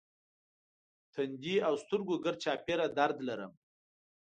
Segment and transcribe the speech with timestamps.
[1.13, 3.51] تندی او سترګو ګرد چاپېره درد لرم.